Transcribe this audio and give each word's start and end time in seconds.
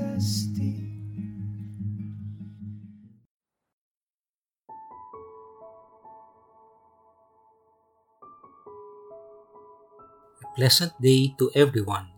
A 0.00 0.16
pleasant 10.56 10.96
day 11.02 11.34
to 11.38 11.50
everyone. 11.54 12.08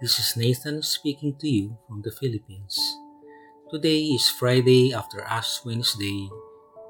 This 0.00 0.18
is 0.18 0.36
Nathan 0.36 0.82
speaking 0.82 1.36
to 1.38 1.48
you 1.48 1.78
from 1.86 2.02
the 2.02 2.10
Philippines. 2.10 2.76
Today 3.70 4.10
is 4.10 4.28
Friday 4.28 4.92
after 4.92 5.22
Ash 5.22 5.64
Wednesday, 5.64 6.28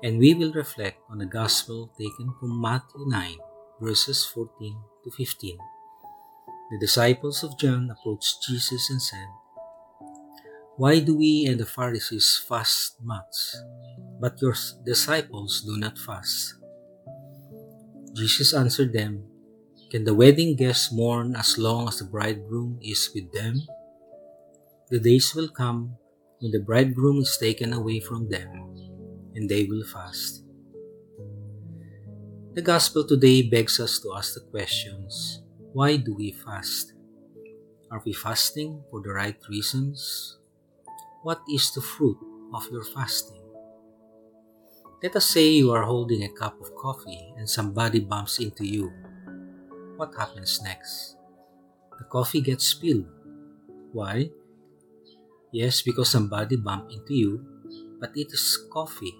and 0.02 0.18
we 0.18 0.32
will 0.32 0.52
reflect 0.52 0.98
on 1.10 1.18
the 1.18 1.26
Gospel 1.26 1.92
taken 1.98 2.32
from 2.40 2.58
Matthew 2.60 3.04
9, 3.04 3.36
verses 3.80 4.24
14 4.32 4.76
to 5.04 5.10
15. 5.10 5.58
The 6.72 6.78
disciples 6.80 7.44
of 7.44 7.58
John 7.58 7.92
approached 7.92 8.44
Jesus 8.48 8.88
and 8.88 9.00
said, 9.00 9.28
Why 10.76 11.00
do 11.00 11.16
we 11.16 11.48
and 11.48 11.56
the 11.56 11.64
Pharisees 11.64 12.44
fast 12.44 13.00
much, 13.00 13.56
but 14.20 14.36
your 14.44 14.52
disciples 14.84 15.64
do 15.64 15.80
not 15.80 15.96
fast? 15.96 16.52
Jesus 18.12 18.52
answered 18.52 18.92
them, 18.92 19.24
Can 19.88 20.04
the 20.04 20.12
wedding 20.12 20.54
guests 20.54 20.92
mourn 20.92 21.32
as 21.34 21.56
long 21.56 21.88
as 21.88 21.96
the 21.96 22.04
bridegroom 22.04 22.78
is 22.84 23.08
with 23.14 23.32
them? 23.32 23.56
The 24.92 25.00
days 25.00 25.34
will 25.34 25.48
come 25.48 25.96
when 26.40 26.52
the 26.52 26.60
bridegroom 26.60 27.24
is 27.24 27.40
taken 27.40 27.72
away 27.72 28.00
from 28.00 28.28
them, 28.28 28.76
and 29.34 29.48
they 29.48 29.64
will 29.64 29.84
fast. 29.88 30.44
The 32.52 32.60
Gospel 32.60 33.08
today 33.08 33.48
begs 33.48 33.80
us 33.80 33.98
to 34.00 34.12
ask 34.12 34.34
the 34.34 34.44
questions 34.52 35.40
Why 35.72 35.96
do 35.96 36.12
we 36.12 36.32
fast? 36.32 36.92
Are 37.90 38.02
we 38.04 38.12
fasting 38.12 38.84
for 38.90 39.00
the 39.00 39.16
right 39.16 39.40
reasons? 39.48 40.36
What 41.26 41.42
is 41.50 41.74
the 41.74 41.82
fruit 41.82 42.22
of 42.54 42.70
your 42.70 42.86
fasting? 42.86 43.42
Let 45.02 45.16
us 45.18 45.26
say 45.26 45.58
you 45.58 45.74
are 45.74 45.82
holding 45.82 46.22
a 46.22 46.30
cup 46.30 46.54
of 46.62 46.70
coffee 46.78 47.34
and 47.34 47.50
somebody 47.50 47.98
bumps 47.98 48.38
into 48.38 48.62
you. 48.62 48.94
What 49.98 50.14
happens 50.14 50.62
next? 50.62 51.18
The 51.98 52.04
coffee 52.04 52.40
gets 52.40 52.70
spilled. 52.70 53.10
Why? 53.90 54.30
Yes, 55.50 55.82
because 55.82 56.14
somebody 56.14 56.54
bumped 56.62 56.94
into 56.94 57.14
you, 57.18 57.42
but 57.98 58.14
it 58.14 58.30
is 58.30 58.62
coffee 58.70 59.18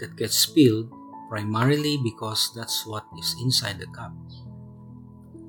that 0.00 0.16
gets 0.16 0.48
spilled 0.48 0.88
primarily 1.28 2.00
because 2.02 2.56
that's 2.56 2.86
what 2.86 3.04
is 3.20 3.36
inside 3.44 3.80
the 3.80 3.86
cup. 3.92 4.16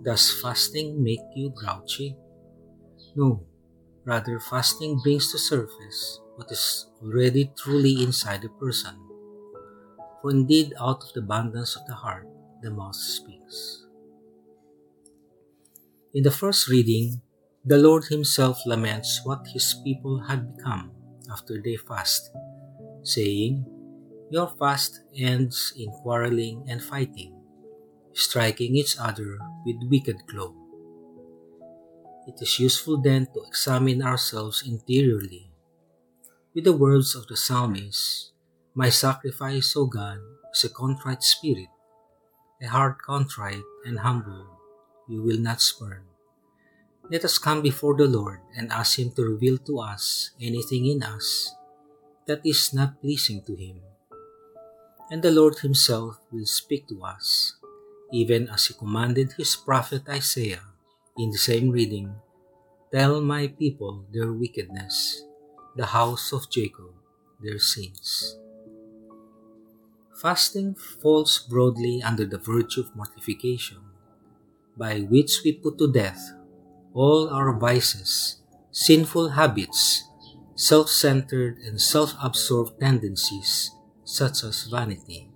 Does 0.04 0.42
fasting 0.44 1.02
make 1.02 1.24
you 1.40 1.56
grouchy? 1.56 2.18
No, 3.16 3.48
rather, 4.06 4.40
fasting 4.40 5.00
brings 5.04 5.32
to 5.32 5.38
surface 5.38 6.20
what 6.36 6.52
is 6.52 6.88
already 7.02 7.52
truly 7.58 8.04
inside 8.04 8.42
the 8.42 8.50
person. 8.50 8.96
For 10.22 10.32
indeed, 10.32 10.74
out 10.80 11.04
of 11.04 11.14
the 11.14 11.22
abundance 11.22 11.76
of 11.76 11.86
the 11.88 11.94
heart, 11.96 12.28
the 12.62 12.72
mouth 12.72 12.96
speaks. 12.96 13.86
In 16.14 16.24
the 16.24 16.32
first 16.32 16.68
reading, 16.68 17.22
the 17.64 17.78
Lord 17.78 18.06
Himself 18.06 18.60
laments 18.66 19.22
what 19.24 19.46
His 19.54 19.76
people 19.84 20.20
had 20.28 20.56
become 20.56 20.92
after 21.32 21.62
they 21.62 21.76
fast, 21.76 22.32
saying, 23.04 23.66
Your 24.32 24.48
fast 24.48 25.02
ends 25.16 25.74
in 25.78 25.92
quarreling 25.92 26.66
and 26.68 26.82
fighting, 26.82 27.36
striking 28.14 28.76
each 28.76 28.98
other 29.00 29.38
with 29.66 29.78
wicked 29.90 30.26
glow. 30.28 30.56
It 32.26 32.42
is 32.42 32.58
useful 32.60 32.98
then 32.98 33.30
to 33.38 33.46
examine 33.46 34.02
ourselves 34.02 34.66
interiorly. 34.66 35.54
With 36.56 36.64
the 36.66 36.74
words 36.74 37.14
of 37.14 37.28
the 37.28 37.38
psalmist, 37.38 38.34
My 38.74 38.90
sacrifice, 38.90 39.78
O 39.78 39.86
God, 39.86 40.18
is 40.50 40.64
a 40.66 40.74
contrite 40.74 41.22
spirit, 41.22 41.70
a 42.62 42.66
heart 42.66 42.98
contrite 43.06 43.62
and 43.86 44.00
humble, 44.00 44.58
you 45.08 45.22
will 45.22 45.38
not 45.38 45.62
spurn. 45.62 46.10
Let 47.12 47.24
us 47.24 47.38
come 47.38 47.62
before 47.62 47.96
the 47.96 48.10
Lord 48.10 48.42
and 48.58 48.74
ask 48.74 48.98
Him 48.98 49.12
to 49.14 49.22
reveal 49.22 49.60
to 49.70 49.80
us 49.80 50.32
anything 50.42 50.88
in 50.88 51.04
us 51.04 51.54
that 52.26 52.42
is 52.44 52.74
not 52.74 53.00
pleasing 53.02 53.46
to 53.46 53.54
Him. 53.54 53.86
And 55.12 55.22
the 55.22 55.30
Lord 55.30 55.60
Himself 55.60 56.18
will 56.32 56.50
speak 56.50 56.90
to 56.90 57.06
us, 57.06 57.54
even 58.12 58.50
as 58.50 58.66
He 58.66 58.74
commanded 58.74 59.38
His 59.38 59.56
prophet 59.56 60.10
Isaiah 60.10 60.75
in 61.18 61.32
the 61.32 61.38
same 61.38 61.70
reading 61.72 62.16
Tell 62.92 63.22
my 63.22 63.48
people 63.48 64.06
their 64.14 64.34
wickedness, 64.34 65.24
the 65.76 65.88
house 65.88 66.34
of 66.34 66.50
Jacob 66.50 66.94
their 67.42 67.60
sins. 67.60 68.38
Fasting 70.20 70.74
falls 70.74 71.38
broadly 71.48 72.02
under 72.02 72.26
the 72.26 72.40
virtue 72.40 72.82
of 72.82 72.96
mortification, 72.96 73.78
by 74.78 75.02
which 75.02 75.42
we 75.44 75.52
put 75.54 75.78
to 75.78 75.92
death 75.92 76.32
all 76.94 77.30
our 77.30 77.58
vices, 77.58 78.42
sinful 78.72 79.30
habits, 79.30 80.04
self 80.56 80.90
centered 80.90 81.58
and 81.60 81.82
self 81.82 82.14
absorbed 82.24 82.80
tendencies, 82.80 83.72
such 84.06 84.44
as 84.44 84.66
vanity. 84.66 85.30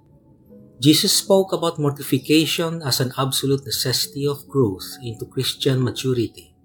Jesus 0.80 1.12
spoke 1.12 1.52
about 1.52 1.78
mortification 1.78 2.82
as 2.82 3.02
an 3.02 3.12
absolute 3.18 3.66
necessity 3.66 4.26
of 4.26 4.48
growth 4.48 4.88
into 5.04 5.26
Christian 5.26 5.84
maturity. 5.84 6.56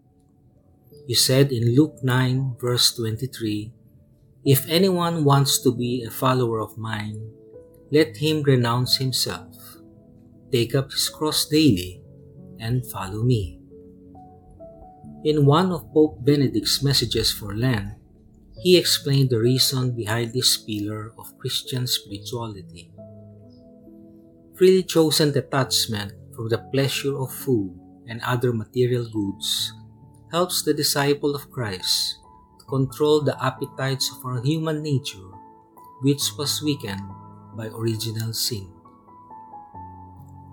He 1.09 1.15
said 1.15 1.51
in 1.51 1.75
Luke 1.75 1.99
9, 2.03 2.55
verse 2.61 2.95
23, 2.95 3.73
If 4.45 4.71
anyone 4.71 5.25
wants 5.25 5.59
to 5.65 5.75
be 5.75 6.05
a 6.07 6.15
follower 6.15 6.61
of 6.61 6.79
mine, 6.79 7.29
let 7.91 8.19
him 8.19 8.43
renounce 8.43 8.99
himself, 8.99 9.83
take 10.53 10.77
up 10.77 10.93
his 10.93 11.09
cross 11.09 11.47
daily, 11.47 12.01
and 12.61 12.87
follow 12.87 13.25
me. 13.25 13.59
In 15.25 15.45
one 15.45 15.73
of 15.73 15.93
Pope 15.93 16.25
Benedict's 16.25 16.85
messages 16.85 17.33
for 17.33 17.57
Lent, 17.57 17.99
he 18.63 18.77
explained 18.79 19.31
the 19.31 19.41
reason 19.41 19.97
behind 19.97 20.33
this 20.33 20.57
pillar 20.57 21.13
of 21.19 21.37
Christian 21.37 21.89
spirituality. 21.89 22.94
Freely 24.55 24.85
chosen 24.87 25.33
detachment 25.33 26.15
from 26.31 26.49
the 26.49 26.63
pleasure 26.71 27.19
of 27.19 27.35
food 27.35 27.75
and 28.07 28.23
other 28.23 28.53
material 28.53 29.03
goods 29.11 29.75
helps 30.31 30.63
the 30.63 30.73
disciple 30.73 31.35
of 31.35 31.51
Christ 31.51 32.23
to 32.61 32.65
control 32.67 33.21
the 33.21 33.35
appetites 33.43 34.15
of 34.15 34.25
our 34.25 34.41
human 34.43 34.81
nature, 34.81 35.27
which 36.03 36.23
was 36.39 36.63
weakened 36.63 37.03
by 37.59 37.67
original 37.67 38.33
sin. 38.33 38.71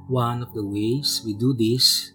One 0.10 0.42
of 0.42 0.54
the 0.58 0.66
ways 0.66 1.22
we 1.24 1.36
do 1.38 1.54
this 1.54 2.14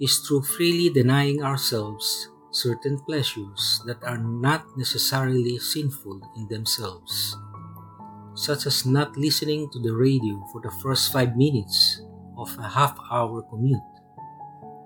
is 0.00 0.20
through 0.28 0.42
freely 0.42 0.90
denying 0.90 1.42
ourselves 1.42 2.28
certain 2.50 3.00
pleasures 3.08 3.80
that 3.86 4.04
are 4.04 4.20
not 4.20 4.76
necessarily 4.76 5.56
sinful 5.56 6.20
in 6.36 6.46
themselves, 6.48 7.36
such 8.34 8.66
as 8.66 8.86
not 8.86 9.16
listening 9.16 9.68
to 9.72 9.78
the 9.78 9.92
radio 9.92 10.40
for 10.52 10.60
the 10.60 10.72
first 10.82 11.12
five 11.12 11.36
minutes 11.36 12.00
of 12.36 12.48
a 12.58 12.68
half 12.68 12.96
hour 13.10 13.42
commute, 13.42 13.92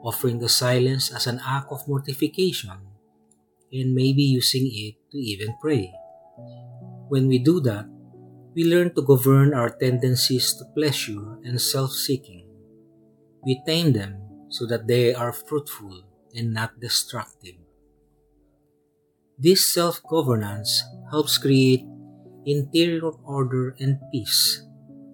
offering 0.03 0.39
the 0.39 0.49
silence 0.49 1.13
as 1.13 1.27
an 1.27 1.41
act 1.47 1.71
of 1.71 1.87
mortification, 1.89 2.79
and 3.73 3.95
maybe 3.95 4.23
using 4.23 4.67
it 4.67 4.95
to 5.11 5.19
even 5.19 5.55
pray. 5.61 5.93
When 7.09 7.29
we 7.29 7.39
do 7.39 7.61
that, 7.61 7.87
we 8.55 8.65
learn 8.65 8.95
to 8.95 9.03
govern 9.03 9.53
our 9.55 9.71
tendencies 9.71 10.55
to 10.55 10.65
pleasure 10.75 11.39
and 11.45 11.61
self 11.61 11.93
seeking. 11.93 12.49
We 13.45 13.63
tame 13.67 13.93
them 13.93 14.49
so 14.49 14.67
that 14.67 14.87
they 14.89 15.15
are 15.15 15.33
fruitful 15.33 16.03
and 16.35 16.53
not 16.53 16.81
destructive. 16.81 17.57
This 19.39 19.69
self 19.69 20.03
governance 20.03 20.83
helps 21.11 21.37
create 21.39 21.85
interior 22.47 23.11
order 23.27 23.75
and 23.79 23.99
peace 24.13 24.63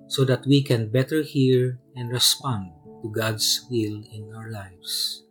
so 0.07 0.25
that 0.25 0.45
we 0.47 0.63
can 0.63 0.93
better 0.93 1.23
hear 1.23 1.81
and 1.97 2.13
respond 2.13 2.71
to 3.03 3.09
God's 3.09 3.65
will 3.71 4.05
in 4.13 4.29
our 4.37 4.53
lives. 4.53 5.25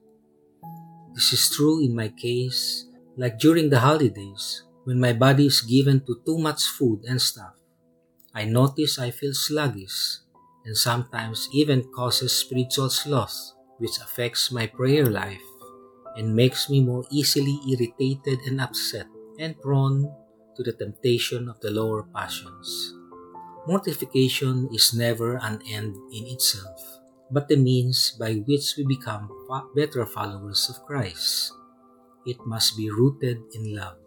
This 1.14 1.34
is 1.34 1.54
true 1.54 1.84
in 1.86 1.96
my 1.96 2.10
case, 2.10 2.90
like 3.16 3.38
during 3.38 3.70
the 3.70 3.80
holidays, 3.80 4.64
when 4.84 5.00
my 5.00 5.14
body 5.14 5.46
is 5.46 5.62
given 5.62 6.02
to 6.08 6.20
too 6.26 6.40
much 6.40 6.64
food 6.66 7.06
and 7.08 7.22
stuff. 7.22 7.54
I 8.34 8.46
notice 8.46 8.98
I 8.98 9.12
feel 9.12 9.34
sluggish 9.34 10.24
and 10.66 10.76
sometimes 10.76 11.50
even 11.54 11.84
causes 11.94 12.34
spiritual 12.34 12.90
sloth, 12.90 13.54
which 13.78 13.98
affects 14.02 14.52
my 14.52 14.66
prayer 14.68 15.06
life 15.06 15.46
and 16.16 16.36
makes 16.36 16.70
me 16.70 16.82
more 16.82 17.06
easily 17.12 17.60
irritated 17.70 18.40
and 18.48 18.60
upset 18.60 19.08
and 19.40 19.60
prone 19.62 20.12
to 20.56 20.64
the 20.64 20.74
temptation 20.74 21.50
of 21.50 21.60
the 21.62 21.72
lower 21.72 22.04
passions. 22.04 22.94
Mortification 23.68 24.70
is 24.74 24.94
never 24.94 25.38
an 25.38 25.62
end 25.70 25.96
in 26.12 26.28
itself 26.28 27.02
but 27.32 27.48
the 27.48 27.56
means 27.56 28.12
by 28.20 28.44
which 28.44 28.76
we 28.76 28.84
become 28.84 29.32
better 29.74 30.06
followers 30.06 30.68
of 30.68 30.84
Christ. 30.86 31.56
It 32.28 32.38
must 32.46 32.76
be 32.76 32.92
rooted 32.92 33.40
in 33.56 33.74
love. 33.74 33.98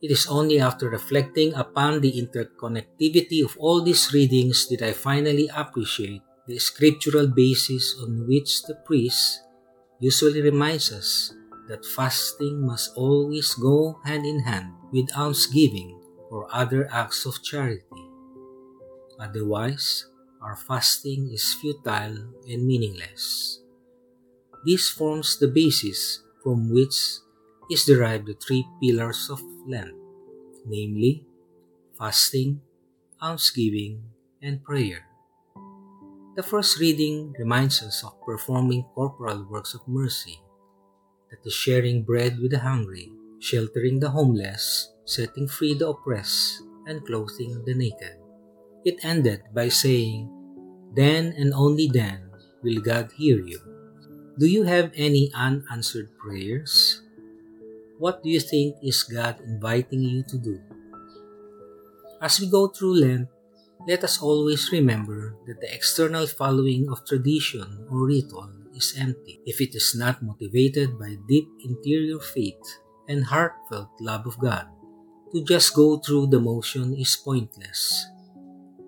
It 0.00 0.14
is 0.14 0.30
only 0.30 0.60
after 0.60 0.88
reflecting 0.88 1.52
upon 1.54 2.00
the 2.00 2.14
interconnectivity 2.14 3.44
of 3.44 3.58
all 3.58 3.82
these 3.82 4.14
readings 4.14 4.68
that 4.68 4.80
I 4.80 4.92
finally 4.92 5.50
appreciate 5.50 6.22
the 6.46 6.58
scriptural 6.60 7.26
basis 7.26 7.98
on 8.00 8.26
which 8.28 8.62
the 8.62 8.76
priest 8.86 9.42
usually 9.98 10.40
reminds 10.40 10.92
us 10.92 11.34
that 11.68 11.84
fasting 11.84 12.66
must 12.66 12.92
always 12.96 13.54
go 13.54 14.00
hand 14.04 14.24
in 14.24 14.40
hand 14.40 14.72
with 14.92 15.10
almsgiving 15.16 15.98
or 16.30 16.46
other 16.52 16.88
acts 16.92 17.26
of 17.26 17.42
charity. 17.42 18.06
Otherwise, 19.18 20.06
our 20.42 20.56
fasting 20.56 21.32
is 21.32 21.54
futile 21.54 22.34
and 22.46 22.66
meaningless. 22.66 23.60
This 24.64 24.90
forms 24.90 25.38
the 25.38 25.48
basis 25.48 26.22
from 26.42 26.70
which 26.70 27.22
is 27.70 27.84
derived 27.84 28.26
the 28.26 28.34
three 28.34 28.66
pillars 28.82 29.30
of 29.30 29.42
Lent, 29.66 29.94
namely 30.66 31.26
fasting, 31.98 32.60
almsgiving, 33.20 34.02
and 34.42 34.62
prayer. 34.62 35.06
The 36.36 36.42
first 36.42 36.78
reading 36.78 37.34
reminds 37.38 37.82
us 37.82 38.04
of 38.04 38.20
performing 38.20 38.84
corporal 38.94 39.48
works 39.48 39.72
of 39.72 39.80
mercy, 39.88 40.38
that 41.30 41.44
is 41.44 41.54
sharing 41.54 42.02
bread 42.02 42.38
with 42.38 42.52
the 42.52 42.60
hungry, 42.60 43.12
sheltering 43.38 44.00
the 44.00 44.10
homeless, 44.10 44.92
setting 45.04 45.48
free 45.48 45.74
the 45.74 45.88
oppressed, 45.88 46.62
and 46.86 47.04
clothing 47.06 47.62
the 47.66 47.74
naked. 47.74 48.16
It 48.84 49.02
ended 49.02 49.42
by 49.52 49.68
saying, 49.68 50.30
then 50.94 51.34
and 51.36 51.52
only 51.52 51.88
then 51.88 52.30
will 52.62 52.80
God 52.80 53.10
hear 53.16 53.42
you. 53.42 53.58
Do 54.38 54.46
you 54.46 54.62
have 54.64 54.92
any 54.94 55.30
unanswered 55.34 56.16
prayers? 56.18 57.02
What 57.98 58.22
do 58.22 58.28
you 58.28 58.40
think 58.40 58.76
is 58.82 59.02
God 59.02 59.40
inviting 59.40 60.02
you 60.02 60.22
to 60.28 60.38
do? 60.38 60.60
As 62.20 62.40
we 62.40 62.48
go 62.48 62.68
through 62.68 63.00
Lent, 63.00 63.28
let 63.86 64.04
us 64.04 64.20
always 64.20 64.72
remember 64.72 65.36
that 65.46 65.60
the 65.60 65.72
external 65.72 66.26
following 66.26 66.88
of 66.88 67.04
tradition 67.06 67.86
or 67.90 68.06
ritual 68.06 68.50
is 68.76 68.94
empty 68.98 69.40
if 69.46 69.60
it 69.60 69.74
is 69.74 69.96
not 69.96 70.22
motivated 70.22 70.98
by 70.98 71.16
deep 71.26 71.48
interior 71.64 72.20
faith 72.20 72.78
and 73.08 73.24
heartfelt 73.24 73.90
love 74.00 74.26
of 74.26 74.38
God. 74.38 74.68
To 75.32 75.42
just 75.42 75.74
go 75.74 75.98
through 75.98 76.28
the 76.28 76.40
motion 76.40 76.94
is 76.94 77.16
pointless 77.16 78.06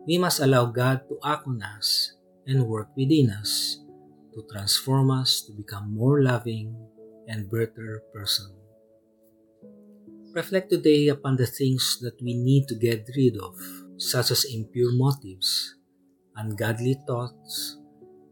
we 0.08 0.16
must 0.16 0.40
allow 0.40 0.64
God 0.64 1.04
to 1.12 1.20
act 1.20 1.44
on 1.44 1.60
us 1.60 2.16
and 2.48 2.64
work 2.64 2.88
within 2.96 3.28
us 3.28 3.84
to 4.32 4.40
transform 4.50 5.12
us 5.12 5.44
to 5.44 5.52
become 5.52 5.92
more 5.92 6.24
loving 6.24 6.72
and 7.28 7.44
better 7.50 8.00
person. 8.14 8.48
Reflect 10.32 10.70
today 10.70 11.08
upon 11.08 11.36
the 11.36 11.44
things 11.46 11.98
that 12.00 12.16
we 12.22 12.32
need 12.32 12.68
to 12.68 12.74
get 12.74 13.04
rid 13.16 13.36
of, 13.36 13.52
such 13.98 14.30
as 14.30 14.48
impure 14.48 14.92
motives, 14.96 15.76
ungodly 16.36 16.96
thoughts, 17.06 17.76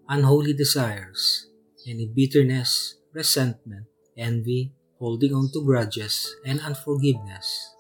unholy 0.09 0.53
desires, 0.53 1.47
any 1.87 2.07
bitterness, 2.07 2.97
resentment, 3.13 3.87
envy, 4.17 4.73
holding 4.99 5.35
on 5.35 5.51
to 5.53 5.65
grudges, 5.65 6.35
and 6.45 6.61
unforgiveness, 6.61 7.75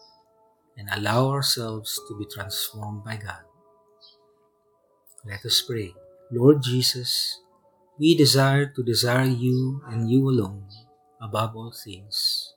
and 0.76 0.88
allow 0.92 1.30
ourselves 1.30 2.00
to 2.08 2.18
be 2.18 2.26
transformed 2.26 3.04
by 3.04 3.16
God. 3.16 3.42
Let 5.24 5.44
us 5.44 5.62
pray. 5.62 5.94
Lord 6.30 6.62
Jesus, 6.62 7.40
we 7.98 8.14
desire 8.16 8.66
to 8.74 8.82
desire 8.82 9.26
you 9.26 9.82
and 9.86 10.10
you 10.10 10.28
alone 10.28 10.66
above 11.22 11.56
all 11.56 11.72
things. 11.72 12.52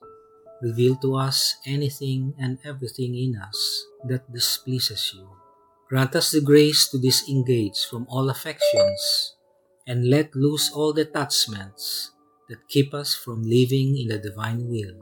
Reveal 0.60 0.96
to 0.96 1.16
us 1.16 1.56
anything 1.64 2.34
and 2.38 2.58
everything 2.64 3.16
in 3.16 3.40
us 3.40 3.86
that 4.04 4.30
displeases 4.32 5.14
you. 5.16 5.26
Grant 5.88 6.14
us 6.14 6.30
the 6.30 6.40
grace 6.42 6.86
to 6.88 6.98
disengage 6.98 7.86
from 7.86 8.06
all 8.10 8.28
affections 8.28 9.34
and 9.86 10.08
let 10.08 10.34
loose 10.34 10.70
all 10.72 10.92
the 10.92 11.02
attachments 11.02 12.12
that 12.48 12.68
keep 12.68 12.92
us 12.94 13.14
from 13.14 13.42
living 13.42 13.96
in 13.96 14.08
the 14.08 14.18
divine 14.18 14.68
will. 14.68 14.94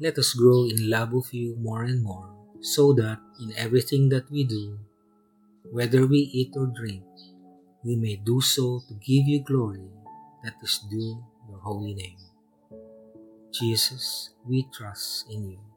Let 0.00 0.18
us 0.18 0.34
grow 0.34 0.64
in 0.64 0.90
love 0.90 1.14
of 1.14 1.32
you 1.32 1.56
more 1.56 1.84
and 1.84 2.02
more, 2.02 2.28
so 2.60 2.92
that 2.94 3.18
in 3.40 3.52
everything 3.56 4.08
that 4.10 4.30
we 4.30 4.44
do, 4.44 4.78
whether 5.70 6.06
we 6.06 6.18
eat 6.32 6.52
or 6.56 6.66
drink, 6.66 7.04
we 7.84 7.96
may 7.96 8.16
do 8.16 8.40
so 8.40 8.82
to 8.88 8.94
give 8.94 9.26
you 9.26 9.42
glory 9.44 9.88
that 10.42 10.54
is 10.62 10.78
due 10.90 11.22
your 11.48 11.58
holy 11.58 11.94
name. 11.94 12.18
Jesus, 13.52 14.30
we 14.44 14.66
trust 14.72 15.30
in 15.30 15.50
you. 15.50 15.75